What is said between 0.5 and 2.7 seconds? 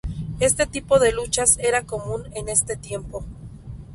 tipo de luchas era común en